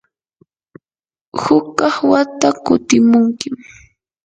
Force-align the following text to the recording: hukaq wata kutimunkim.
hukaq 1.41 1.95
wata 2.11 2.49
kutimunkim. 2.65 3.53